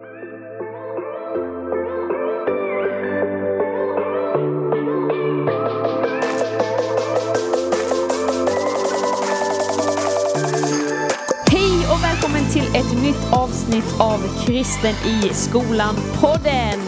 [0.00, 0.06] Hej
[11.92, 16.80] och välkommen till ett nytt avsnitt av Kristen i skolan-podden.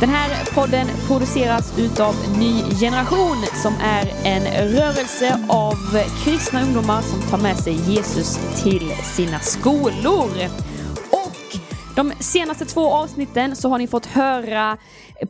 [0.00, 5.76] Den här podden produceras utav Ny Generation som är en rörelse av
[6.24, 10.28] kristna ungdomar som tar med sig Jesus till sina skolor.
[11.96, 14.78] De senaste två avsnitten så har ni fått höra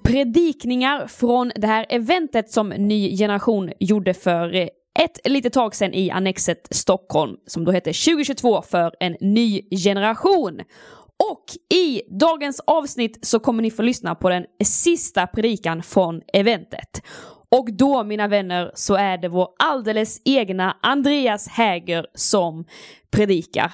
[0.02, 4.68] predikningar från det här eventet som Ny Generation gjorde för eh,
[4.98, 10.60] ett litet tag sedan i Annexet Stockholm som då hette 2022 för en ny generation.
[11.30, 11.44] Och
[11.78, 17.02] i dagens avsnitt så kommer ni få lyssna på den sista predikan från eventet.
[17.48, 22.64] Och då mina vänner så är det vår alldeles egna Andreas Häger som
[23.10, 23.72] predikar.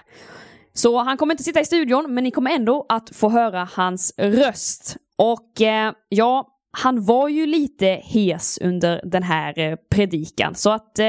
[0.78, 4.14] Så han kommer inte sitta i studion men ni kommer ändå att få höra hans
[4.18, 4.96] röst.
[5.16, 10.98] Och eh, ja, han var ju lite hes under den här eh, predikan så att
[10.98, 11.06] eh,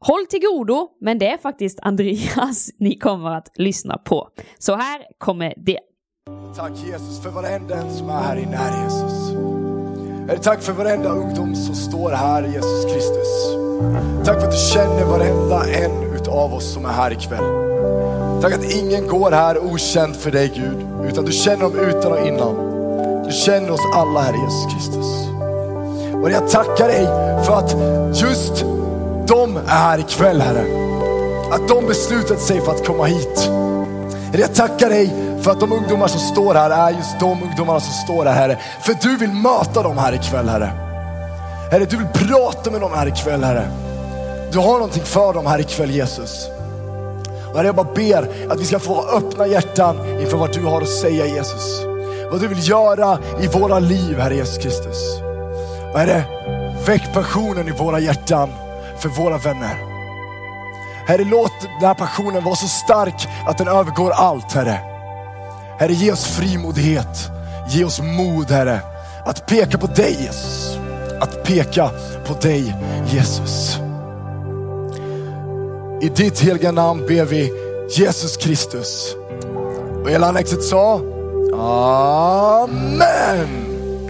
[0.00, 4.28] håll till godo men det är faktiskt Andreas ni kommer att lyssna på.
[4.58, 5.80] Så här kommer det.
[6.56, 9.32] Tack Jesus för varenda en som är här inne, här Jesus.
[10.28, 13.54] Herre, tack för varenda ungdom som står här, Jesus Kristus.
[14.24, 17.75] Tack för att du känner varenda en utav oss som är här ikväll.
[18.40, 22.26] Tack att ingen går här okänd för dig Gud, utan du känner dem utan och
[22.26, 22.54] innan.
[23.26, 25.06] Du känner oss alla, Herre Jesus Kristus.
[26.22, 27.06] Och jag tackar dig
[27.44, 27.76] för att
[28.16, 28.64] just
[29.26, 30.64] de är här ikväll, Herre.
[31.50, 33.50] Att de beslutat sig för att komma hit.
[34.32, 37.92] Jag tackar dig för att de ungdomar som står här är just de ungdomarna som
[37.92, 38.58] står här, Herre.
[38.82, 40.70] För du vill möta dem här ikväll, Herre.
[41.70, 43.68] Herre, du vill prata med dem här ikväll, Herre.
[44.52, 46.48] Du har någonting för dem här ikväll, Jesus.
[47.50, 50.82] Och herre, jag bara ber att vi ska få öppna hjärtan inför vad du har
[50.82, 51.82] att säga, Jesus.
[52.30, 55.20] Vad du vill göra i våra liv, Herre Jesus Kristus.
[55.92, 56.24] Och Herre,
[56.86, 58.48] väck passionen i våra hjärtan
[58.98, 59.76] för våra vänner.
[61.06, 64.80] Herre, låt den här passionen vara så stark att den övergår allt, Herre.
[65.78, 67.30] Herre, ge oss frimodighet.
[67.68, 68.80] Ge oss mod, Herre.
[69.24, 70.78] Att peka på dig, Jesus.
[71.20, 71.90] Att peka
[72.26, 72.74] på dig,
[73.06, 73.85] Jesus.
[76.02, 77.52] I ditt heliga namn ber vi
[77.90, 79.14] Jesus Kristus.
[80.02, 81.00] Och hela annexet sa
[82.64, 83.48] Amen.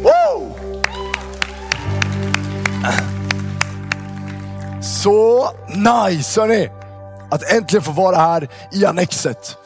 [0.03, 0.59] Wow!
[4.83, 6.69] Så nice hörni,
[7.31, 9.57] att äntligen få vara här i Annexet.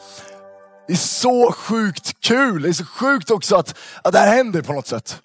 [0.87, 4.61] Det är så sjukt kul, det är så sjukt också att, att det här händer
[4.61, 5.17] på något sätt.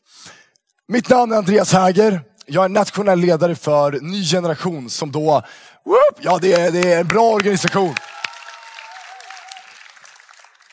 [0.89, 5.43] Mitt namn är Andreas Häger, jag är nationell ledare för Ny Generation som då,
[5.84, 7.95] whoop, ja det är, det är en bra organisation.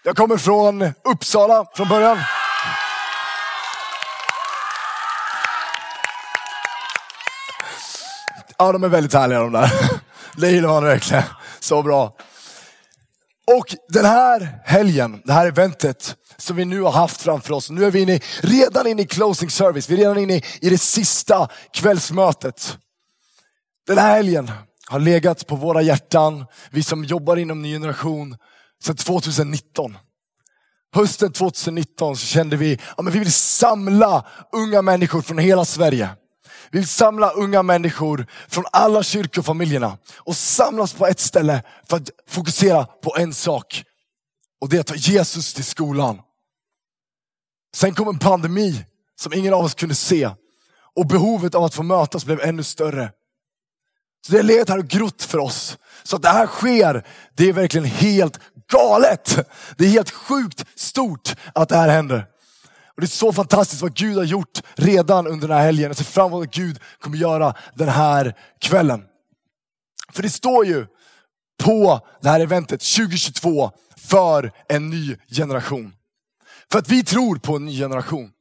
[0.04, 2.18] Jag kommer från Uppsala från början.
[8.58, 9.72] Ja, de är väldigt härliga de där.
[10.38, 11.24] Det gillar man verkligen.
[11.60, 12.16] Så bra.
[13.48, 17.70] Och den här helgen, det här eventet som vi nu har haft framför oss.
[17.70, 19.90] Nu är vi inne, redan inne i closing service.
[19.90, 22.78] Vi är redan inne i det sista kvällsmötet.
[23.88, 24.52] Den här helgen
[24.88, 26.46] har legat på våra hjärtan.
[26.72, 28.38] Vi som jobbar inom ny generation
[28.84, 29.98] sedan 2019.
[30.96, 36.10] Hösten 2019 så kände vi att ja, vi vill samla unga människor från hela Sverige.
[36.74, 42.10] Vi vill samla unga människor från alla kyrkofamiljerna och samlas på ett ställe för att
[42.28, 43.84] fokusera på en sak.
[44.62, 46.22] Och det är att ta Jesus till skolan.
[47.76, 48.86] Sen kom en pandemi
[49.16, 50.30] som ingen av oss kunde se
[50.96, 53.12] och behovet av att få mötas blev ännu större.
[54.26, 55.78] Så det har legat här och grott för oss.
[56.04, 58.40] Så att det här sker, det är verkligen helt
[58.72, 59.50] galet.
[59.78, 62.33] Det är helt sjukt stort att det här händer.
[62.96, 65.88] Och Det är så fantastiskt vad Gud har gjort redan under den här helgen.
[65.88, 69.04] Jag ser fram emot vad Gud kommer göra den här kvällen.
[70.14, 70.86] För det står ju
[71.64, 75.94] på det här eventet 2022 för en ny generation.
[76.72, 78.32] För att vi tror på en ny generation.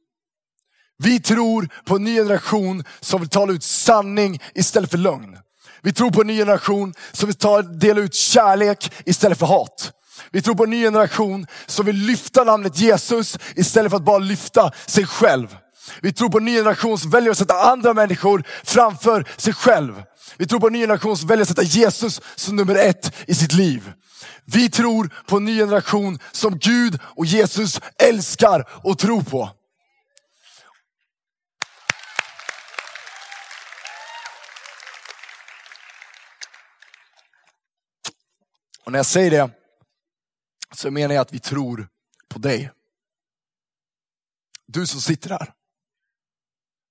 [0.97, 5.37] Vi tror på en ny generation som vill tala ut sanning istället för lögn.
[5.81, 9.91] Vi tror på en ny generation som vill ta, dela ut kärlek istället för hat.
[10.31, 14.17] Vi tror på en ny generation som vill lyfta namnet Jesus istället för att bara
[14.17, 15.57] lyfta sig själv.
[16.01, 20.03] Vi tror på en ny generation som väljer att sätta andra människor framför sig själv.
[20.37, 23.35] Vi tror på en ny generation som väljer att sätta Jesus som nummer ett i
[23.35, 23.91] sitt liv.
[24.45, 29.49] Vi tror på en ny generation som Gud och Jesus älskar och tror på.
[38.85, 39.62] Och när jag säger det
[40.75, 41.87] så menar jag att vi tror
[42.29, 42.71] på dig.
[44.67, 45.53] Du som sitter här.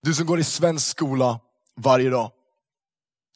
[0.02, 1.40] Du som går i svensk skola
[1.76, 2.32] varje dag.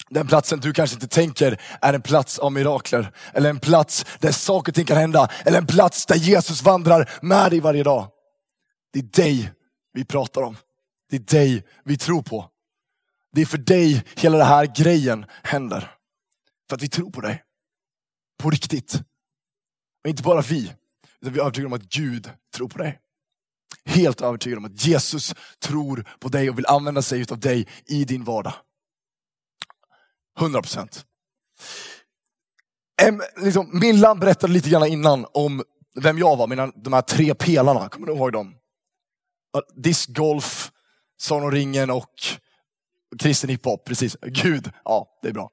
[0.08, 3.12] Den platsen du kanske inte tänker är en plats av mirakler.
[3.32, 5.28] Eller en plats där saker och ting kan hända.
[5.44, 8.08] Eller en plats där Jesus vandrar med dig varje dag.
[8.92, 9.52] Det är dig
[9.92, 10.56] vi pratar om.
[11.10, 12.50] Det är dig vi tror på.
[13.32, 15.94] Det är för dig hela den här grejen händer.
[16.68, 17.42] För att vi tror på dig.
[18.38, 19.02] På riktigt.
[20.06, 20.72] Men inte bara vi,
[21.20, 23.00] utan vi är övertygade om att Gud tror på dig.
[23.84, 28.04] Helt övertygade om att Jesus tror på dig och vill använda sig av dig i
[28.04, 28.52] din vardag.
[30.38, 31.06] 100 procent.
[33.36, 35.62] Liksom, Millan berättade lite grann innan om
[35.94, 37.88] vem jag var, mina, de här tre pelarna.
[37.88, 38.54] Kommer du ihåg dem?
[39.74, 40.72] Discgolf,
[41.16, 42.14] Sagan om ringen och
[43.18, 43.84] kristen hiphop.
[43.84, 45.50] Precis, Gud, ja det är bra.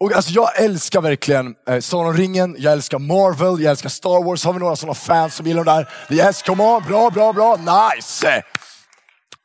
[0.00, 4.24] Och alltså jag älskar verkligen eh, Sagan om ringen, jag älskar Marvel, jag älskar Star
[4.24, 4.44] Wars.
[4.44, 6.16] Har vi några sådana fans som gillar de där?
[6.16, 8.42] Yes, come on, bra, bra, bra, nice!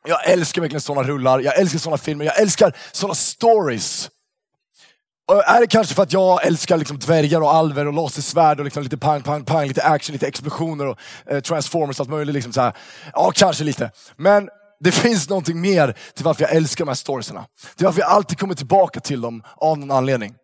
[0.06, 4.10] Jag älskar verkligen sådana rullar, jag älskar sådana filmer, jag älskar sådana stories.
[5.28, 8.64] Och är det kanske för att jag älskar liksom dvärgar och alver och lasersvärd och
[8.64, 12.34] liksom lite pang, pang, pang, lite action, lite explosioner och eh, transformers och allt möjligt.
[12.34, 12.72] Liksom så här.
[13.12, 13.90] Ja, kanske lite.
[14.16, 14.48] Men
[14.80, 17.46] det finns någonting mer till varför jag älskar de här storiesarna.
[17.76, 20.34] Till varför jag alltid kommer tillbaka till dem av någon anledning.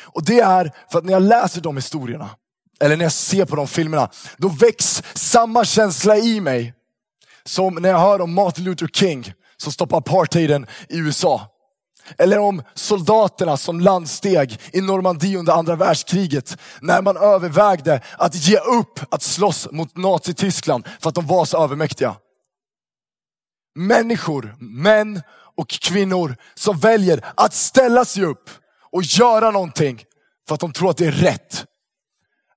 [0.00, 2.30] Och det är för att när jag läser de historierna,
[2.80, 6.74] eller när jag ser på de filmerna, då väcks samma känsla i mig
[7.44, 11.54] som när jag hör om Martin Luther King som stoppar apartheiden i USA.
[12.18, 16.56] Eller om soldaterna som landsteg i Normandie under andra världskriget.
[16.80, 21.64] När man övervägde att ge upp att slåss mot Nazityskland för att de var så
[21.64, 22.16] övermäktiga.
[23.78, 25.22] Människor, män
[25.56, 28.50] och kvinnor som väljer att ställa sig upp
[28.92, 30.04] och göra någonting
[30.48, 31.64] för att de tror att det är rätt.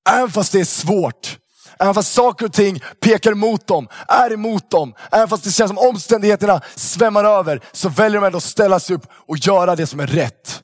[0.10, 1.38] Även fast det är svårt.
[1.80, 4.94] Även fast saker och ting pekar mot dem, är emot dem.
[5.12, 8.96] Även fast det känns som omständigheterna svämmar över så väljer de ändå att ställa sig
[8.96, 10.64] upp och göra det som är rätt.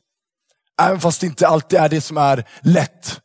[0.82, 3.22] Även fast det inte alltid är det som är lätt.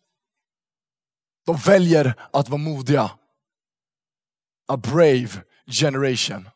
[1.47, 3.11] De väljer att vara modiga.
[4.69, 5.29] A brave
[5.67, 6.49] generation.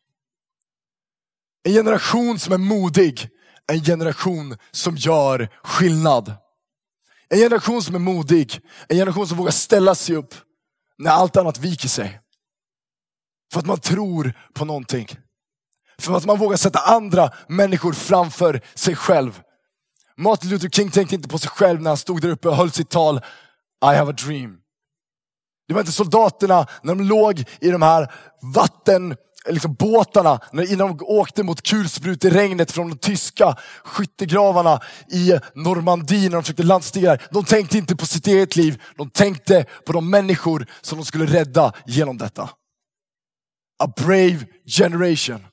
[1.67, 3.31] En generation som är modig
[3.67, 6.35] en generation som gör skillnad.
[7.29, 10.35] En generation som är modig, en generation som vågar ställa sig upp
[10.99, 12.21] när allt annat viker sig.
[13.53, 15.09] För att man tror på någonting.
[15.99, 19.43] För att man vågar sätta andra människor framför sig själv.
[20.17, 22.71] Martin Luther King tänkte inte på sig själv när han stod där uppe och höll
[22.71, 23.17] sitt tal
[23.85, 24.57] I have a dream.
[25.69, 28.13] Det var inte soldaterna när de låg i de här
[28.55, 29.17] vatten
[29.49, 36.43] liksom båtarna, innan de åkte mot kulspruteregnet från de tyska skyttegravarna i Normandie när de
[36.43, 37.27] försökte landstiga där.
[37.31, 41.27] De tänkte inte på sitt eget liv, de tänkte på de människor som de skulle
[41.27, 42.51] rädda genom detta.
[43.79, 45.47] A brave generation.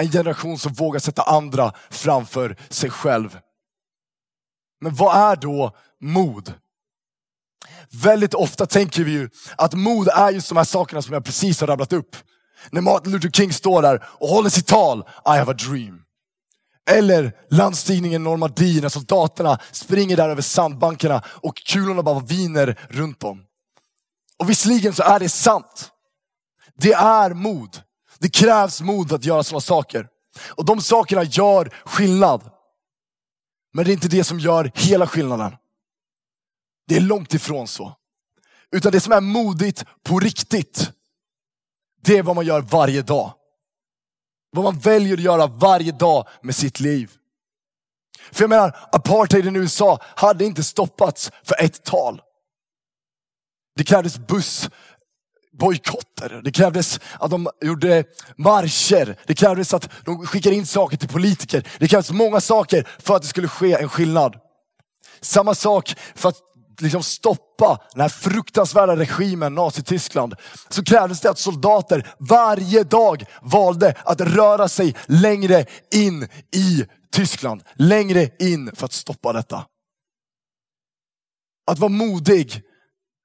[0.00, 3.38] En generation som vågar sätta andra framför sig själv.
[4.80, 6.54] Men vad är då mod?
[7.90, 11.60] Väldigt ofta tänker vi ju att mod är just de här sakerna som jag precis
[11.60, 12.16] har rabblat upp.
[12.70, 16.02] När Martin Luther King står där och håller sitt tal, I have a dream.
[16.90, 23.44] Eller landstigningen Normandie när soldaterna springer där över sandbankerna och kulorna bara viner runt dem.
[24.38, 25.90] Och visserligen så är det sant.
[26.74, 27.82] Det är mod.
[28.18, 30.08] Det krävs mod för att göra sådana saker.
[30.50, 32.50] Och de sakerna gör skillnad.
[33.74, 35.56] Men det är inte det som gör hela skillnaden.
[36.88, 37.96] Det är långt ifrån så.
[38.72, 40.90] Utan det som är modigt på riktigt,
[42.04, 43.32] det är vad man gör varje dag.
[44.52, 47.10] Vad man väljer att göra varje dag med sitt liv.
[48.32, 52.22] För jag menar, apartheiden i USA hade inte stoppats för ett tal.
[53.76, 58.04] Det krävdes bussbojkotter, det krävdes att de gjorde
[58.36, 61.68] marscher, det krävdes att de skickade in saker till politiker.
[61.78, 64.36] Det krävdes många saker för att det skulle ske en skillnad.
[65.20, 66.51] Samma sak för att
[66.82, 70.34] liksom stoppa den här fruktansvärda regimen, Nazityskland,
[70.68, 77.62] så krävdes det att soldater varje dag valde att röra sig längre in i Tyskland.
[77.74, 79.66] Längre in för att stoppa detta.
[81.66, 82.62] Att vara modig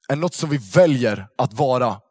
[0.09, 2.01] är något som vi väljer att vara.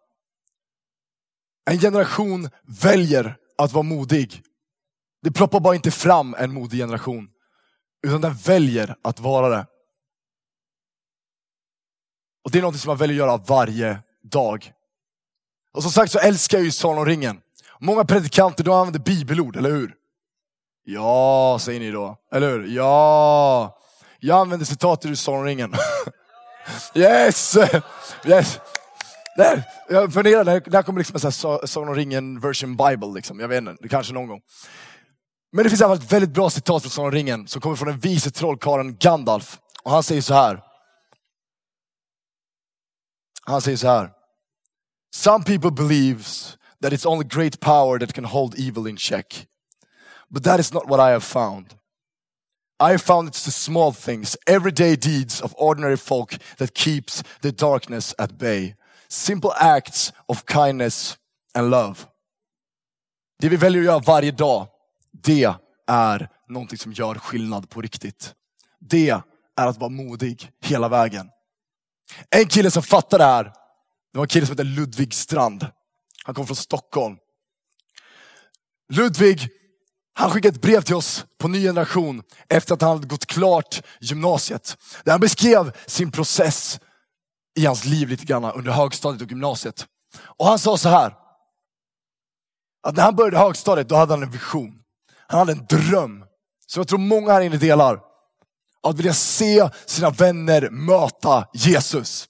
[1.71, 2.51] En generation
[2.83, 4.43] väljer att vara modig.
[5.23, 7.29] Det ploppar bara inte fram en modig generation,
[8.07, 9.67] utan den väljer att vara det.
[12.47, 14.73] Och det är något som man väljer att göra varje dag.
[15.73, 17.41] Och som sagt så älskar jag ju Sagan och ringen.
[17.81, 19.95] Många predikanter de använder bibelord, eller hur?
[20.85, 22.17] Ja, säger ni då.
[22.33, 22.67] Eller hur?
[22.67, 23.79] Ja.
[24.21, 25.75] Jag använder citat ur Sagan och ringen.
[26.95, 27.57] yes!
[28.27, 28.59] yes!
[29.37, 29.63] Där.
[29.89, 33.41] jag funderar, när här kommer liksom en sån här Sagan om ringen version bible, liksom.
[33.41, 34.41] jag vet inte, det kanske någon gång.
[35.53, 37.61] Men det finns i alla fall ett väldigt bra citat från Sagan om ringen som
[37.61, 39.59] kommer från den vise trollkarlen Gandalf.
[39.83, 40.63] Och han säger så här.
[43.47, 44.11] Han säger så här.
[45.15, 49.47] Some people believes that it's only great power that can hold evil in check.
[50.29, 51.67] But that is not what I have found.
[52.79, 57.53] I have found it's the small things, everyday deeds of ordinary folk that keeps the
[57.53, 58.75] darkness at bay.
[59.09, 61.17] Simple acts of kindness
[61.55, 61.97] and love.
[63.39, 64.67] Det vi väljer att göra varje dag,
[65.13, 65.55] det
[65.87, 68.35] är någonting som gör skillnad på riktigt.
[68.81, 69.09] Det
[69.57, 71.31] är att vara modig hela vägen.
[72.31, 75.67] En kille som fattade det här, det var en kille som hette Ludvig Strand.
[76.25, 77.17] Han kom från Stockholm.
[78.93, 79.49] Ludvig,
[80.15, 83.83] han skickade ett brev till oss på Ny Generation efter att han hade gått klart
[84.01, 84.77] gymnasiet.
[85.05, 86.81] Där han beskrev sin process
[87.59, 89.87] i hans liv lite grann under högstadiet och gymnasiet.
[90.19, 91.15] Och han sa så här.
[92.83, 94.83] Att när han började högstadiet, då hade han en vision.
[95.27, 96.25] Han hade en dröm.
[96.67, 98.01] Som jag tror många här inne delar.
[98.87, 102.29] Att vilja se sina vänner möta Jesus.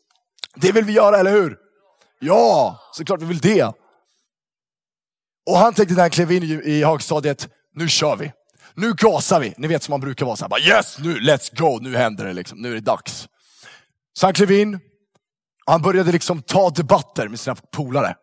[0.54, 1.56] Det vill vi göra, eller hur?
[2.18, 3.72] Ja, såklart vi vill det.
[5.46, 8.32] Och han tänkte när han klev in i, högstadiet, nu kör vi.
[8.74, 9.54] Nu gasar vi.
[9.56, 12.24] Ni vet som man brukar vara, så här, bara, yes nu, let's go, nu händer
[12.24, 13.28] det liksom, nu är det dags.
[14.12, 14.80] Så han klev in,
[15.66, 18.16] han började liksom ta debatter med sina polare.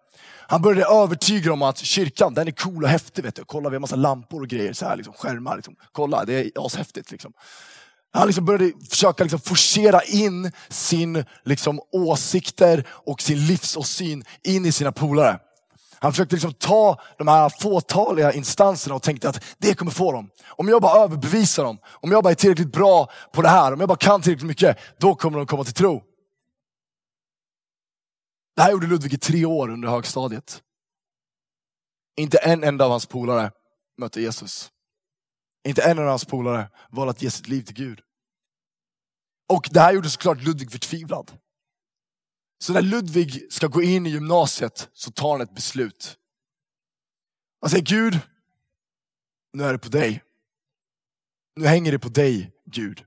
[0.48, 3.24] Han började övertyga dem om att kyrkan, den är cool och häftig.
[3.24, 3.44] Vet du.
[3.46, 5.56] Kolla, vi har massa lampor och grejer, så här, liksom, skärmar.
[5.56, 5.76] Liksom.
[5.92, 7.12] Kolla, det är ashäftigt.
[7.12, 7.34] Liksom.
[8.14, 14.72] Han liksom började försöka liksom forcera in sin liksom, åsikter och sin livsåsyn in i
[14.72, 15.40] sina polare.
[16.00, 20.30] Han försökte liksom ta de här fåtaliga instanserna och tänkte att det kommer få dem.
[20.48, 23.80] Om jag bara överbevisar dem, om jag bara är tillräckligt bra på det här, om
[23.80, 26.04] jag bara kan tillräckligt mycket, då kommer de komma till tro.
[28.56, 30.62] Det här gjorde Ludvig i tre år under högstadiet.
[32.18, 33.52] Inte en enda av hans polare
[33.98, 34.73] mötte Jesus.
[35.64, 38.02] Inte en av hans polare valde att ge sitt liv till Gud.
[39.50, 41.32] Och det här gjorde såklart Ludvig förtvivlad.
[42.60, 46.18] Så när Ludvig ska gå in i gymnasiet så tar han ett beslut.
[47.62, 48.20] Han säger Gud,
[49.54, 50.24] nu är det på dig.
[51.56, 53.06] Nu hänger det på dig Gud.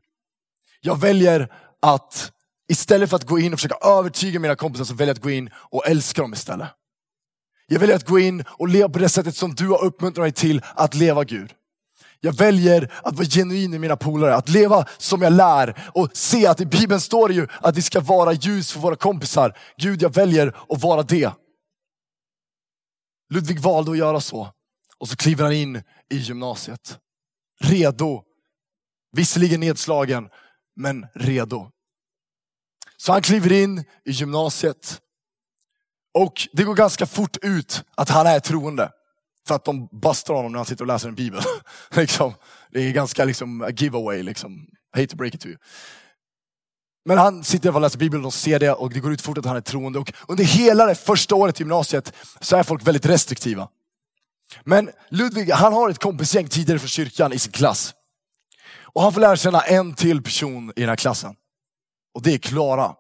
[0.81, 2.33] Jag väljer att
[2.69, 5.31] istället för att gå in och försöka övertyga mina kompisar så väljer jag att gå
[5.31, 6.69] in och älska dem istället.
[7.67, 10.33] Jag väljer att gå in och leva på det sättet som du har uppmuntrat mig
[10.33, 11.55] till att leva Gud.
[12.21, 16.47] Jag väljer att vara genuin i mina polare, att leva som jag lär och se
[16.47, 19.59] att i Bibeln står det ju att vi ska vara ljus för våra kompisar.
[19.77, 21.31] Gud, jag väljer att vara det.
[23.31, 24.49] Ludvig valde att göra så
[24.99, 26.99] och så kliver han in i gymnasiet.
[27.61, 28.23] Redo.
[29.13, 30.29] Visserligen nedslagen,
[30.77, 31.71] men redo.
[32.97, 35.01] Så han kliver in i gymnasiet
[36.15, 38.91] och det går ganska fort ut att han är troende.
[39.47, 41.43] För att de bastar honom när han sitter och läser en bibel.
[41.91, 42.35] liksom,
[42.71, 44.23] det är ganska liksom a giveaway.
[44.23, 44.67] Liksom.
[44.97, 45.57] I hate to break it to you.
[47.05, 49.45] Men han sitter och läser bibeln och ser det och det går ut fort att
[49.45, 49.99] han är troende.
[49.99, 53.69] Och under hela det första året i gymnasiet så är folk väldigt restriktiva.
[54.65, 57.95] Men Ludvig, han har ett kompisgäng tidigare från kyrkan i sin klass.
[58.81, 61.35] Och han får lära känna en till person i den här klassen.
[62.15, 62.95] Och det är Klara.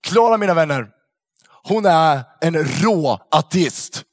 [0.00, 0.88] Klara mina vänner,
[1.62, 4.04] hon är en rå ateist.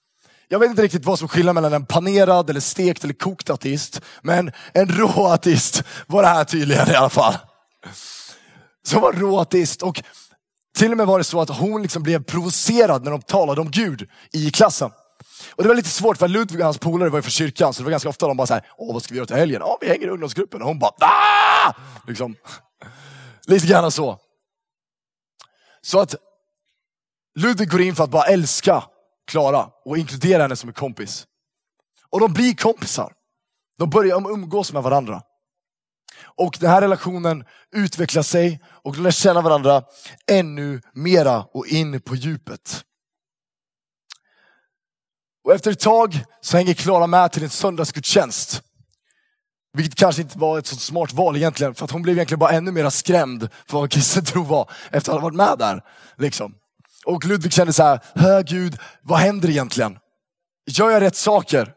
[0.52, 4.02] Jag vet inte riktigt vad som skiljer mellan en panerad, eller stekt eller kokt ateist.
[4.22, 7.38] Men en rå ateist var det här tydligen i alla fall.
[8.84, 9.82] Som var rå ateist.
[9.82, 10.04] Och
[10.78, 13.72] till och med var det så att hon liksom blev provocerad när de talade om
[13.72, 14.92] Gud i klassen.
[15.56, 17.82] Och det var lite svårt för Ludvig och hans polare var ju från kyrkan så
[17.82, 19.62] det var ganska ofta de bara såhär, åh vad ska vi göra till helgen?
[19.66, 20.62] Ja vi hänger i ungdomsgruppen.
[20.62, 21.74] Och hon bara, ah!
[22.08, 22.36] Liksom.
[23.48, 24.20] Lite grann så.
[25.82, 26.16] Så att
[27.36, 28.84] Ludvig går in för att bara älska
[29.30, 31.28] Klara och inkludera henne som en kompis.
[32.10, 33.14] Och de blir kompisar.
[33.78, 35.22] De börjar umgås med varandra.
[36.24, 39.84] Och den här relationen utvecklar sig och de lär känna varandra
[40.28, 42.86] ännu mera och in på djupet.
[45.44, 48.64] Och efter ett tag så hänger Klara med till en söndagsgudstjänst.
[49.74, 52.52] Vilket kanske inte var ett så smart val egentligen, för att hon blev egentligen bara
[52.52, 55.84] ännu mer skrämd för vad kristen tro var efter att ha varit med där.
[56.18, 56.56] Liksom.
[57.10, 60.00] Och Ludvig kände så här, hör Gud, vad händer egentligen?
[60.66, 61.74] Gör jag rätt saker?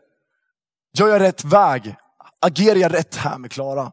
[0.94, 1.96] Gör jag rätt väg?
[2.40, 3.92] Agerar jag rätt här med Klara?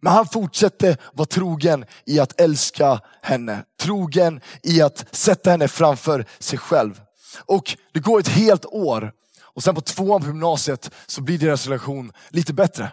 [0.00, 3.64] Men han fortsätter vara trogen i att älska henne.
[3.80, 7.00] Trogen i att sätta henne framför sig själv.
[7.46, 9.12] Och det går ett helt år.
[9.40, 12.92] Och sen på tvåan på gymnasiet så blir deras relation lite bättre.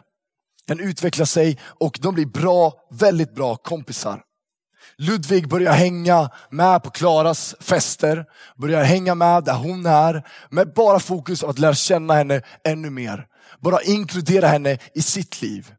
[0.67, 4.23] Den utvecklar sig och de blir bra, väldigt bra kompisar.
[4.97, 8.25] Ludvig börjar hänga med på Klaras fester,
[8.57, 12.89] börjar hänga med där hon är, med bara fokus av att lära känna henne ännu
[12.89, 13.27] mer.
[13.59, 15.73] Bara inkludera henne i sitt liv.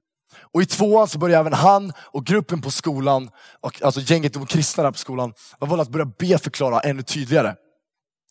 [0.54, 3.30] Och i tvåan så börjar även han och gruppen på skolan,
[3.60, 7.02] och, alltså gänget de kristna där på skolan, valde att börja be för Klara ännu
[7.02, 7.54] tydligare.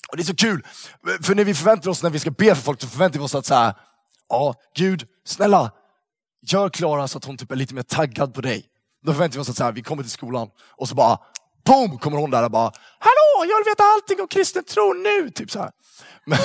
[0.10, 0.66] Och det är så kul,
[1.22, 3.36] för när vi förväntar oss när vi ska be för folk så förväntar vi oss
[3.36, 3.75] att säga,
[4.30, 5.72] ja Gud, snälla,
[6.42, 8.71] gör Klara så att hon typ är lite mer taggad på dig.
[9.05, 11.20] Då förväntar vi oss att så här, vi kommer till skolan och så bara,
[11.65, 15.29] boom, kommer hon där och bara, hallå, jag vill veta allting om kristen tro nu.
[15.29, 15.72] Typ så här.
[16.25, 16.39] Men,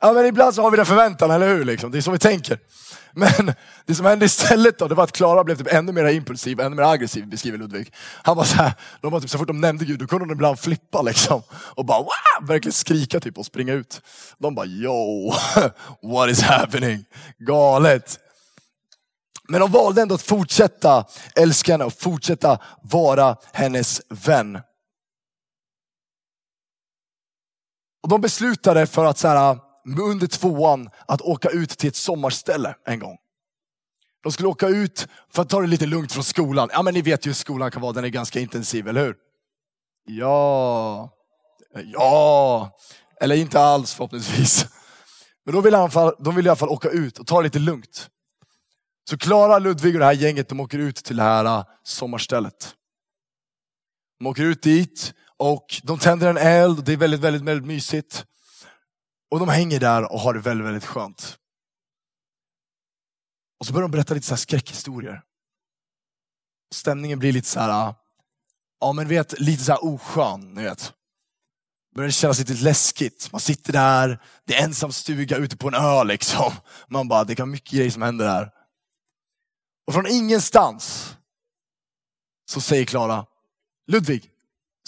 [0.00, 1.64] ja, men ibland så har vi den förväntan, eller hur?
[1.64, 1.90] Liksom.
[1.90, 2.58] Det är så vi tänker.
[3.14, 3.54] Men
[3.86, 6.76] det som hände istället då, det var att Klara blev typ ännu mer impulsiv, ännu
[6.76, 7.94] mer aggressiv, beskriver Ludvig.
[8.22, 10.32] Han var så här, de var typ, så fort de nämnde Gud, då kunde de
[10.32, 11.42] ibland flippa liksom.
[11.52, 12.48] Och bara wow!
[12.48, 14.00] verkligen skrika typ och springa ut.
[14.38, 15.32] De bara yo,
[16.02, 17.04] what is happening?
[17.38, 18.18] Galet.
[19.48, 21.04] Men de valde ändå att fortsätta
[21.36, 24.60] älska henne och fortsätta vara hennes vän.
[28.02, 29.58] Och de beslutade för att så här,
[30.00, 33.18] under tvåan att åka ut till ett sommarställe en gång.
[34.22, 36.68] De skulle åka ut för att ta det lite lugnt från skolan.
[36.72, 39.16] Ja men ni vet ju hur skolan kan vara, den är ganska intensiv, eller hur?
[40.04, 41.10] Ja,
[41.84, 42.78] ja,
[43.20, 44.66] eller inte alls förhoppningsvis.
[45.44, 45.72] Men då vill
[46.18, 48.08] de vill i alla fall åka ut och ta det lite lugnt.
[49.04, 52.76] Så Klara, Ludvig och det här gänget de åker ut till det här äh, sommarstället.
[54.18, 57.66] De åker ut dit och de tänder en eld och det är väldigt, väldigt, väldigt
[57.66, 58.26] mysigt.
[59.30, 61.38] Och de hänger där och har det väldigt, väldigt skönt.
[63.60, 65.22] Och så börjar de berätta lite så här skräckhistorier.
[66.74, 67.94] Stämningen blir lite så här, äh,
[68.80, 70.92] ja men vet, lite så här oskön, ni vet.
[71.94, 73.32] Börjar kännas lite läskigt.
[73.32, 76.52] Man sitter där, det är ensam stuga ute på en ö liksom.
[76.88, 78.50] Man bara, det kan mycket grejer som händer här.
[79.86, 81.16] Och från ingenstans
[82.50, 83.26] så säger Klara,
[83.86, 84.30] Ludvig,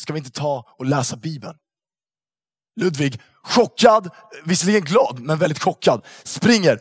[0.00, 1.58] ska vi inte ta och läsa Bibeln?
[2.76, 4.10] Ludvig, chockad,
[4.44, 6.80] visserligen glad, men väldigt chockad, springer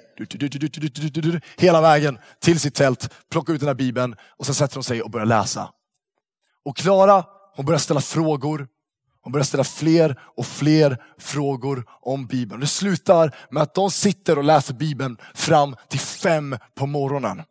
[1.61, 5.01] hela vägen till sitt tält, plockar ut den här Bibeln och sen sätter hon sig
[5.01, 5.73] och börjar läsa.
[6.65, 8.67] Och Klara, hon börjar ställa frågor.
[9.21, 12.61] Hon börjar ställa fler och fler frågor om Bibeln.
[12.61, 17.43] Det slutar med att de sitter och läser Bibeln fram till fem på morgonen.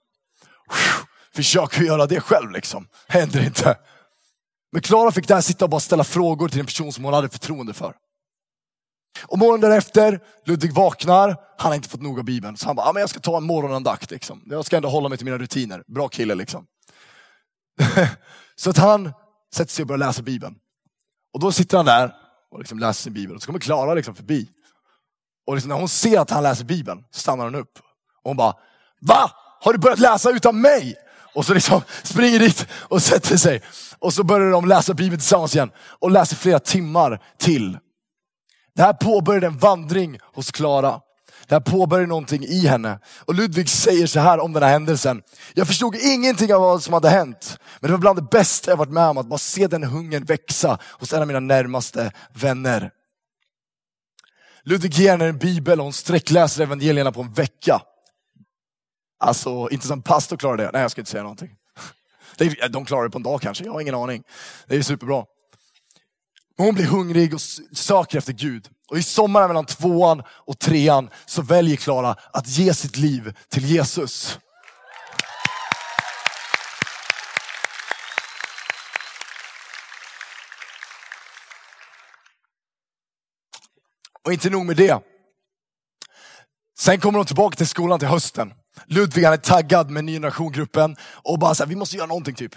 [1.34, 2.88] Försök att göra det själv liksom.
[3.08, 3.78] Händer inte.
[4.72, 7.28] Men Klara fick där sitta och bara ställa frågor till en person som hon hade
[7.28, 7.94] förtroende för.
[9.22, 12.56] Och morgonen därefter, Ludvig vaknar, han har inte fått nog av Bibeln.
[12.56, 14.10] Så han bara, ah, men jag ska ta en morgonandakt.
[14.10, 14.42] Liksom.
[14.46, 15.84] Jag ska ändå hålla mig till mina rutiner.
[15.86, 16.66] Bra kille liksom.
[18.56, 19.12] så att han
[19.54, 20.54] sätter sig och börjar läsa Bibeln.
[21.34, 22.14] Och då sitter han där
[22.50, 23.36] och liksom läser sin Bibel.
[23.36, 24.48] Och så kommer Klara liksom förbi.
[25.46, 27.78] Och liksom när hon ser att han läser Bibeln stannar hon upp.
[28.22, 28.54] Och hon bara,
[29.00, 29.30] va?
[29.62, 30.96] Har du börjat läsa utan mig?
[31.34, 33.62] Och så liksom springer dit och sätter sig.
[33.98, 35.70] Och så börjar de läsa Bibeln tillsammans igen.
[36.00, 37.78] Och läser flera timmar till.
[38.74, 41.00] Det här påbörjade en vandring hos Klara.
[41.46, 42.98] Det här påbörjade någonting i henne.
[43.24, 45.22] Och Ludvig säger så här om den här händelsen.
[45.54, 47.58] Jag förstod ingenting av vad som hade hänt.
[47.80, 50.24] Men det var bland det bästa jag varit med om, att bara se den hungern
[50.24, 52.90] växa hos en av mina närmaste vänner.
[54.64, 57.82] Ludvig ger henne en bibel och hon sträckläser evangelierna på en vecka.
[59.22, 60.70] Alltså, inte som pastor klarar det.
[60.72, 61.50] Nej, jag ska inte säga någonting.
[62.70, 64.22] De klarar det på en dag kanske, jag har ingen aning.
[64.66, 65.24] Det är superbra.
[66.56, 67.40] Hon blir hungrig och
[67.72, 68.68] söker efter Gud.
[68.90, 73.64] Och i sommaren mellan tvåan och trean så väljer Klara att ge sitt liv till
[73.64, 74.38] Jesus.
[84.24, 85.02] Och inte nog med det.
[86.78, 88.52] Sen kommer de tillbaka till skolan till hösten.
[88.86, 92.34] Ludvig han är taggad med ny generation-gruppen och bara så här, vi måste göra någonting
[92.34, 92.54] typ.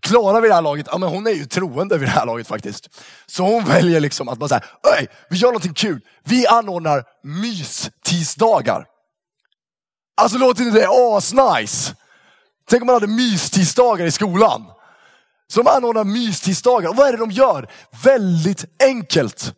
[0.00, 2.46] Klara vid det här laget, ja men hon är ju troende vid det här laget
[2.46, 2.88] faktiskt.
[3.26, 4.62] Så hon väljer liksom att bara säga,
[5.30, 6.00] vi gör någonting kul.
[6.24, 8.86] Vi anordnar mys-tisdagar.
[10.16, 11.94] Alltså låter inte det asnice?
[12.68, 14.64] Tänk om man hade mys-tisdagar i skolan.
[15.48, 16.88] Så de anordnar mys-tisdagar.
[16.88, 17.70] Och vad är det de gör?
[18.04, 19.54] Väldigt enkelt.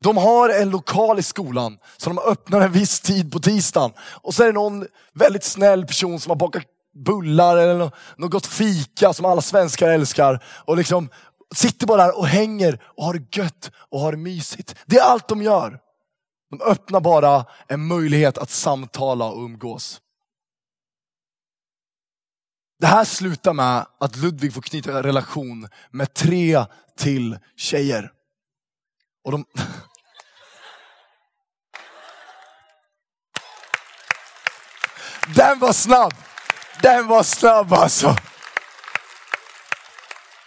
[0.00, 3.92] De har en lokal i skolan som de öppnar en viss tid på tisdagen.
[4.22, 6.64] Och så är det någon väldigt snäll person som har bakat
[7.04, 10.44] bullar eller något gott fika som alla svenskar älskar.
[10.64, 11.08] Och liksom
[11.54, 14.74] sitter bara där och hänger och har det gött och har det mysigt.
[14.86, 15.80] Det är allt de gör.
[16.50, 20.00] De öppnar bara en möjlighet att samtala och umgås.
[22.80, 26.64] Det här slutar med att Ludvig får knyta en relation med tre
[26.96, 28.12] till tjejer.
[29.24, 29.44] Och de...
[35.34, 36.14] Den var snabb!
[36.82, 38.16] Den var snabb alltså.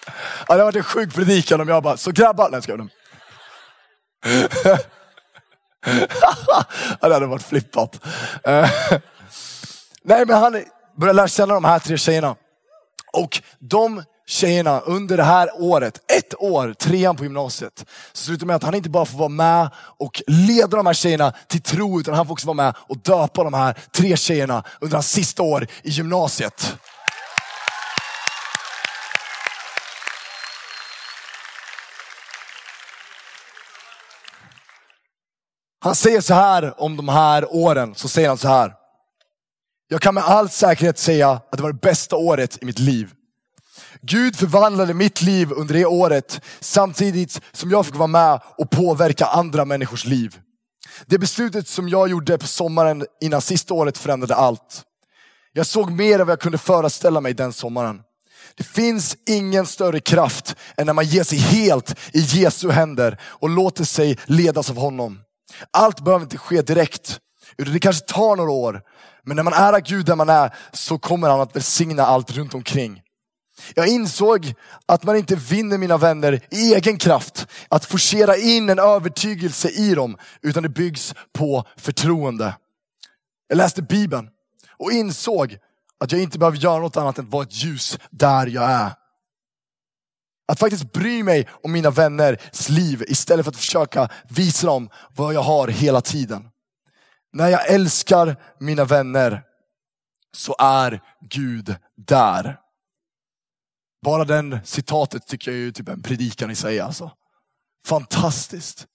[0.08, 2.90] Ja, det hade varit en sjuk predikan om jag bara, så grabbar, nej ska jag
[7.02, 8.06] ja, det hade varit flippat.
[8.44, 8.70] Eh,
[10.04, 10.64] nej men han
[10.98, 12.36] började lära känna de här tre tjejerna.
[13.14, 18.56] Och de tjejerna under det här året, ett år, trean på gymnasiet, så slutar med
[18.56, 22.14] att han inte bara får vara med och leda de här tjejerna till tro, utan
[22.14, 25.68] han får också vara med och döpa de här tre tjejerna under hans sista år
[25.84, 26.78] i gymnasiet.
[35.84, 38.74] Han säger så här om de här åren, så säger han så här.
[39.88, 43.14] Jag kan med all säkerhet säga att det var det bästa året i mitt liv.
[44.02, 49.26] Gud förvandlade mitt liv under det året samtidigt som jag fick vara med och påverka
[49.26, 50.40] andra människors liv.
[51.06, 54.84] Det beslutet som jag gjorde på sommaren innan sista året förändrade allt.
[55.54, 58.02] Jag såg mer än vad jag kunde föreställa mig den sommaren.
[58.56, 63.50] Det finns ingen större kraft än när man ger sig helt i Jesu händer och
[63.50, 65.20] låter sig ledas av honom.
[65.72, 67.20] Allt behöver inte ske direkt,
[67.58, 68.82] utan det kanske tar några år.
[69.24, 72.54] Men när man ärar Gud där man är så kommer han att välsigna allt runt
[72.54, 73.02] omkring.
[73.76, 74.54] Jag insåg
[74.86, 79.96] att man inte vinner mina vänner i egen kraft, att forcera in en övertygelse i
[79.96, 82.56] dem, utan det byggs på förtroende.
[83.48, 84.30] Jag läste Bibeln
[84.78, 85.58] och insåg
[85.98, 88.92] att jag inte behöver göra något annat än att vara ett ljus där jag är.
[90.48, 95.34] Att faktiskt bry mig om mina vänners liv istället för att försöka visa dem vad
[95.34, 96.50] jag har hela tiden.
[97.34, 99.44] När jag älskar mina vänner
[100.34, 102.58] så är Gud där.
[104.02, 106.80] Bara den citatet tycker jag är typ en predikan i sig.
[106.80, 107.12] Alltså.
[107.86, 108.88] Fantastiskt.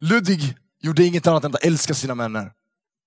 [0.00, 2.52] Ludvig gjorde inget annat än att älska sina vänner.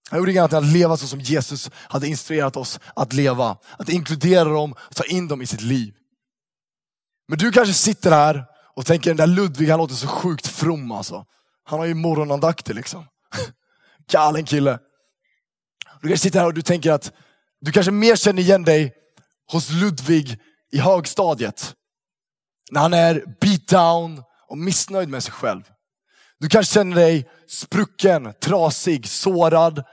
[0.09, 3.57] Han gjorde inget annat än att leva så som Jesus hade instruerat oss att leva.
[3.77, 5.93] Att inkludera dem, ta in dem i sitt liv.
[7.27, 10.91] Men du kanske sitter här och tänker den där Ludvig, han låter så sjukt from
[10.91, 11.25] alltså.
[11.63, 13.05] Han har ju morgonandakter liksom.
[14.11, 14.79] Galen kille.
[16.01, 17.11] Du kanske sitter här och du tänker att
[17.61, 18.93] du kanske mer känner igen dig
[19.51, 20.39] hos Ludvig
[20.71, 21.73] i högstadiet.
[22.71, 25.61] När han är beat down och missnöjd med sig själv.
[26.39, 29.83] Du kanske känner dig sprucken, trasig, sårad,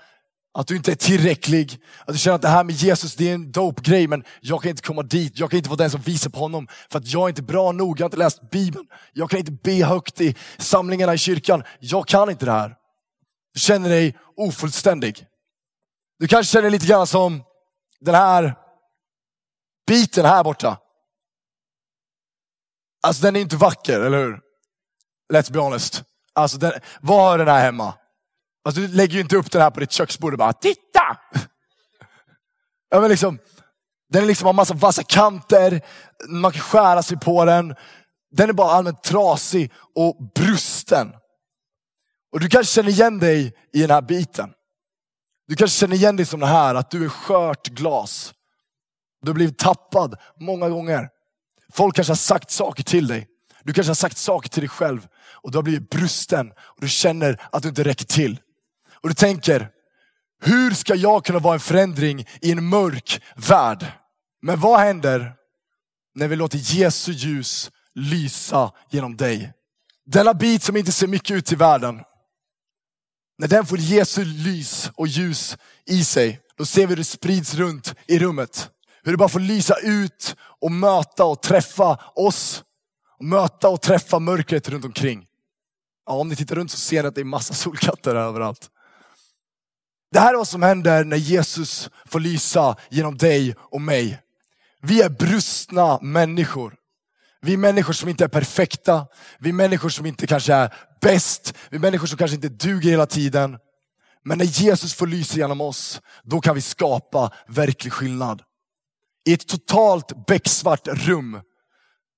[0.55, 1.79] att du inte är tillräcklig.
[2.07, 4.63] Att du känner att det här med Jesus det är en dope grej men jag
[4.63, 5.39] kan inte komma dit.
[5.39, 7.73] Jag kan inte vara den som visar på honom för att jag är inte bra
[7.73, 8.01] nog.
[8.01, 8.87] Jag har inte läst Bibeln.
[9.13, 11.63] Jag kan inte be högt i samlingarna i kyrkan.
[11.81, 12.75] Jag kan inte det här.
[13.55, 15.27] Du känner dig ofullständig.
[16.19, 17.43] Du kanske känner dig lite grann som
[18.01, 18.55] den här
[19.87, 20.79] biten här borta.
[23.07, 24.41] Alltså den är inte vacker, eller hur?
[25.33, 26.03] Let's be honest.
[26.33, 27.95] Alltså den, vad har den här hemma?
[28.65, 31.19] Alltså, du lägger ju inte upp den här på ditt köksbord och bara, titta!
[32.91, 33.39] Ja, men liksom,
[34.09, 35.81] den är liksom har massa vassa kanter,
[36.29, 37.75] man kan skära sig på den.
[38.31, 41.13] Den är bara allmänt trasig och brusten.
[42.33, 44.53] Och du kanske känner igen dig i den här biten.
[45.47, 48.34] Du kanske känner igen dig som det här, att du är skört glas.
[49.25, 51.09] Du har blivit tappad många gånger.
[51.73, 53.29] Folk kanske har sagt saker till dig.
[53.65, 56.89] Du kanske har sagt saker till dig själv och du har blivit brusten och du
[56.89, 58.41] känner att du inte räcker till.
[59.03, 59.69] Och du tänker,
[60.41, 63.87] hur ska jag kunna vara en förändring i en mörk värld?
[64.43, 65.33] Men vad händer
[66.15, 69.53] när vi låter Jesu ljus lysa genom dig?
[70.07, 72.01] Denna bit som inte ser mycket ut i världen.
[73.39, 75.57] När den får Jesu lys och ljus
[75.87, 78.71] i sig, då ser vi hur det sprids runt i rummet.
[79.05, 82.65] Hur det bara får lysa ut och möta och träffa oss.
[83.19, 85.27] Och möta och träffa mörkret runt omkring.
[86.07, 88.71] Ja, om ni tittar runt så ser ni att det är massa solkatter överallt.
[90.13, 94.21] Det här är vad som händer när Jesus får lysa genom dig och mig.
[94.83, 96.75] Vi är brustna människor.
[97.41, 99.07] Vi är människor som inte är perfekta.
[99.39, 101.55] Vi är människor som inte kanske är bäst.
[101.71, 103.59] Vi är människor som kanske inte duger hela tiden.
[104.25, 108.43] Men när Jesus får lysa genom oss, då kan vi skapa verklig skillnad.
[109.25, 111.41] I ett totalt becksvart rum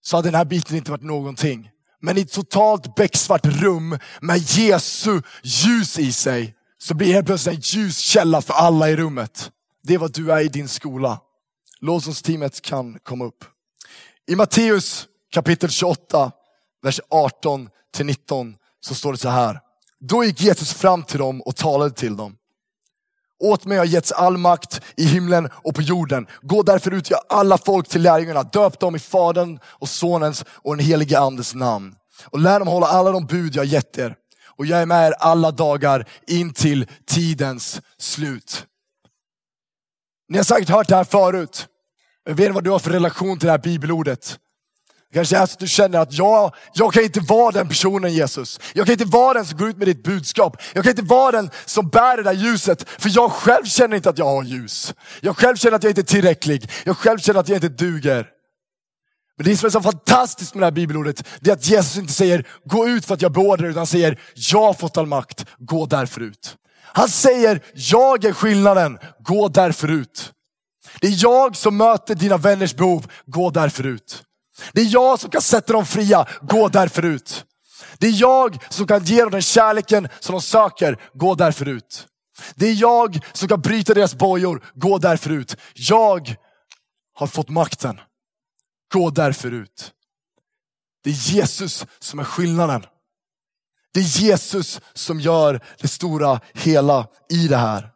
[0.02, 1.70] så hade den här biten inte varit någonting.
[2.00, 7.54] Men i ett totalt becksvart rum med Jesu ljus i sig, så blir helt plötsligt
[7.54, 9.50] en ljuskälla för alla i rummet.
[9.82, 11.20] Det är vad du är i din skola.
[11.80, 13.44] Lovsångsteamet kan komma upp.
[14.28, 16.32] I Matteus kapitel 28,
[16.82, 19.60] vers 18 till 19 så står det så här.
[20.00, 22.36] Då gick Jesus fram till dem och talade till dem.
[23.40, 26.26] Åt mig har getts all makt i himlen och på jorden.
[26.42, 28.42] Gå därför ut, gör alla folk till lärjungarna.
[28.42, 31.94] Döp dem i Faderns och Sonens och den helige Andes namn.
[32.24, 34.14] Och lär dem hålla alla de bud jag gett er
[34.56, 38.66] och jag är med er alla dagar in till tidens slut.
[40.28, 41.66] Ni har säkert hört det här förut.
[42.24, 44.38] Jag vet inte vad du har för relation till det här bibelordet.
[45.14, 48.60] Kanske är så att du känner att jag, jag kan inte vara den personen Jesus.
[48.74, 50.56] Jag kan inte vara den som går ut med ditt budskap.
[50.74, 52.88] Jag kan inte vara den som bär det där ljuset.
[52.98, 54.94] För jag själv känner inte att jag har ljus.
[55.20, 56.70] Jag själv känner att jag inte är tillräcklig.
[56.84, 58.26] Jag själv känner att jag inte duger.
[59.36, 62.12] Men det som är så fantastiskt med det här bibelordet, det är att Jesus inte
[62.12, 65.46] säger gå ut för att jag beordrar, utan han säger jag har fått all makt,
[65.58, 66.56] gå därför ut.
[66.82, 70.32] Han säger jag är skillnaden, gå därför ut.
[71.00, 74.22] Det är jag som möter dina vänners behov, gå därför ut.
[74.72, 77.44] Det är jag som kan sätta dem fria, gå därför ut.
[77.98, 82.06] Det är jag som kan ge dem den kärleken som de söker, gå därför ut.
[82.54, 85.56] Det är jag som kan bryta deras bojor, gå därför ut.
[85.74, 86.36] Jag
[87.14, 88.00] har fått makten,
[88.92, 89.92] gå därför ut.
[91.04, 92.84] Det är Jesus som är skillnaden.
[93.94, 97.90] Det är Jesus som gör det stora hela i det här.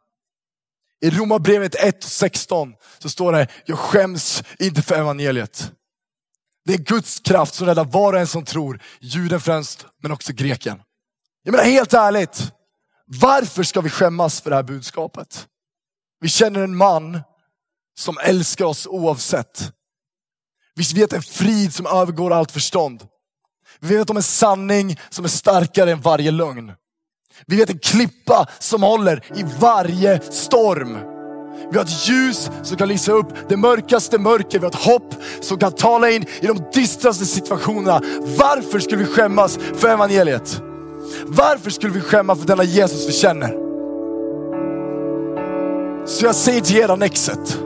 [1.00, 5.72] I Romarbrevet 1.16 så står det, jag skäms inte för evangeliet.
[6.70, 10.32] Det är Guds kraft som räddar var och en som tror, juden främst, men också
[10.32, 10.82] greken.
[11.42, 12.52] Jag menar helt ärligt,
[13.06, 15.46] varför ska vi skämmas för det här budskapet?
[16.20, 17.20] Vi känner en man
[17.98, 19.72] som älskar oss oavsett.
[20.74, 23.06] Vi vet en frid som övergår allt förstånd.
[23.80, 26.72] Vi vet om en sanning som är starkare än varje lögn.
[27.46, 31.19] Vi vet en klippa som håller i varje storm.
[31.70, 34.58] Vi har ett ljus som kan lysa upp det mörkaste mörker.
[34.58, 38.00] Vi har ett hopp som kan tala in i de dystraste situationerna.
[38.38, 40.62] Varför skulle vi skämmas för evangeliet?
[41.26, 43.70] Varför skulle vi skämmas för denna Jesus vi känner?
[46.06, 47.58] Så jag säger till er annexet,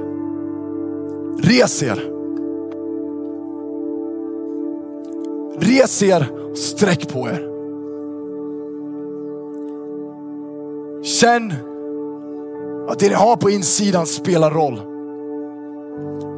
[1.42, 2.10] res er.
[5.60, 7.50] Res er och sträck på er.
[11.02, 11.54] Känn
[12.88, 14.80] att det ni har på insidan spelar roll.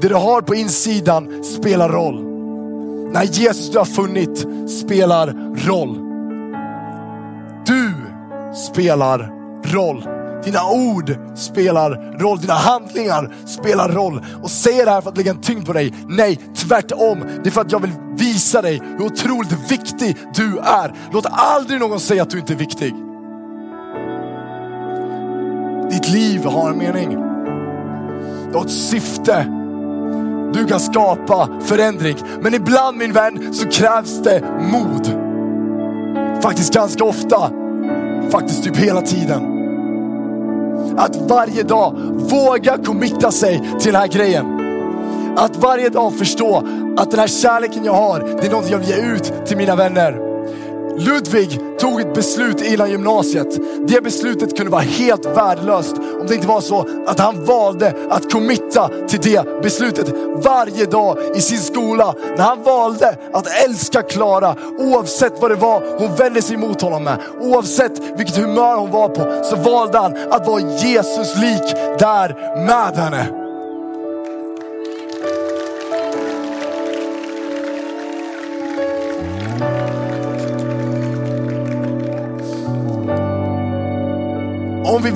[0.01, 2.23] Det du har på insidan spelar roll.
[3.13, 5.27] När Jesus du har funnit spelar
[5.67, 6.01] roll.
[7.67, 7.93] Du
[8.55, 9.33] spelar
[9.65, 10.09] roll.
[10.45, 14.25] Dina ord spelar roll, dina handlingar spelar roll.
[14.43, 15.95] Och säger det här för att lägga en tyngd på dig?
[16.09, 17.25] Nej, tvärtom.
[17.43, 20.95] Det är för att jag vill visa dig hur otroligt viktig du är.
[21.13, 22.95] Låt aldrig någon säga att du inte är viktig.
[26.07, 27.11] Ditt liv har en mening.
[28.51, 29.47] Du har ett syfte.
[30.53, 32.17] Du kan skapa förändring.
[32.41, 34.43] Men ibland min vän så krävs det
[34.73, 35.11] mod.
[36.43, 37.51] Faktiskt ganska ofta.
[38.31, 39.43] Faktiskt typ hela tiden.
[40.97, 41.95] Att varje dag
[42.31, 44.47] våga committa sig till den här grejen.
[45.37, 46.63] Att varje dag förstå
[46.97, 49.77] att den här kärleken jag har, det är något jag vill ge ut till mina
[49.77, 50.36] vänner.
[50.99, 53.59] Ludvig tog ett beslut innan gymnasiet.
[53.89, 58.33] Det beslutet kunde vara helt värdelöst om det inte var så att han valde att
[58.33, 62.15] committa till det beslutet varje dag i sin skola.
[62.37, 67.05] När han valde att älska Klara oavsett vad det var hon vände sig mot honom
[67.05, 67.19] med.
[67.41, 72.97] Oavsett vilket humör hon var på så valde han att vara Jesus lik där med
[72.97, 73.46] henne.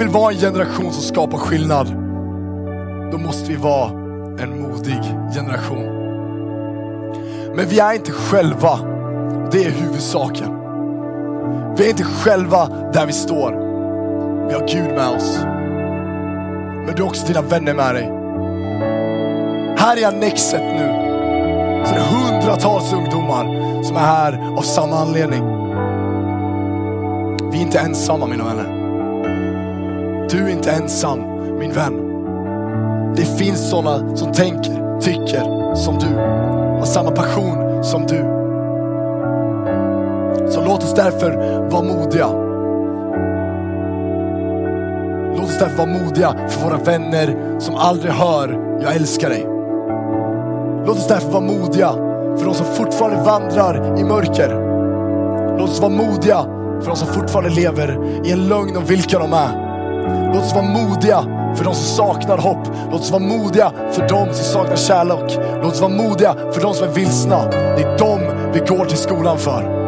[0.01, 1.87] Vill vara en generation som skapar skillnad,
[3.13, 3.91] då måste vi vara
[4.39, 5.03] en modig
[5.35, 5.85] generation.
[7.55, 8.79] Men vi är inte själva,
[9.53, 10.49] det är huvudsaken.
[11.77, 13.51] Vi är inte själva där vi står.
[14.49, 15.39] Vi har Gud med oss.
[16.87, 18.05] Men du har också dina vänner med dig.
[19.79, 20.87] Här i Annexet nu,
[21.85, 23.45] så är det hundratals ungdomar
[23.83, 25.45] som är här av samma anledning.
[27.53, 28.80] Vi är inte ensamma mina vänner.
[30.31, 31.21] Du är inte ensam
[31.59, 31.95] min vän.
[33.17, 36.07] Det finns sådana som tänker, tycker som du.
[36.79, 38.19] Har samma passion som du.
[40.51, 41.31] Så låt oss därför
[41.71, 42.29] vara modiga.
[45.37, 49.47] Låt oss därför vara modiga för våra vänner som aldrig hör, jag älskar dig.
[50.87, 51.93] Låt oss därför vara modiga
[52.39, 54.49] för de som fortfarande vandrar i mörker.
[55.59, 56.43] Låt oss vara modiga
[56.81, 59.60] för de som fortfarande lever i en lögn om vilka de är.
[60.35, 61.23] Låt oss vara modiga
[61.57, 62.69] för de som saknar hopp.
[62.91, 65.39] Låt oss vara modiga för de som saknar kärlek.
[65.63, 67.45] Låt oss vara modiga för de som är vilsna.
[67.51, 68.21] Det är dem
[68.53, 69.81] vi går till skolan för.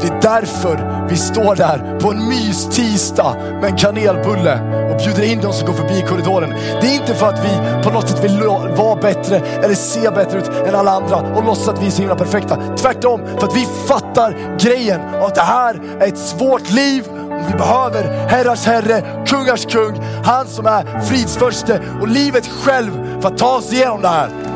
[0.00, 5.40] Det är därför vi står där på en mys-tisdag med en kanelbulle och bjuder in
[5.42, 6.54] de som går förbi korridoren.
[6.80, 8.42] Det är inte för att vi på något sätt vill
[8.76, 12.00] vara bättre eller se bättre ut än alla andra och låtsas att vi är så
[12.00, 12.58] himla perfekta.
[12.76, 17.04] Tvärtom, för att vi fattar grejen av att det här är ett svårt liv
[17.48, 23.38] vi behöver herrars herre, kungars kung, han som är fridsförste och livet själv för att
[23.38, 24.55] ta oss igenom det här.